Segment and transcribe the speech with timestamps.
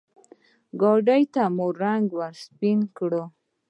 [0.81, 3.11] ګاډي ته مو سپين رنګ ورکړ.